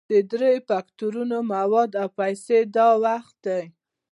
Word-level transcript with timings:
دا 0.11 0.19
درې 0.31 0.53
فکتورونه 0.69 1.37
مواد 1.53 1.91
او 2.01 2.07
پیسې 2.19 2.59
او 2.85 2.93
وخت 3.05 3.35
دي. 3.45 3.61